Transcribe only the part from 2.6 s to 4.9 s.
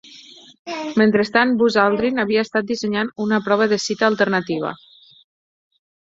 dissenyant una prova de cita alternativa.